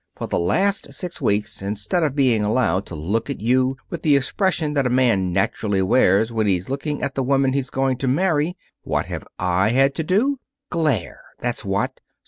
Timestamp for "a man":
4.87-5.31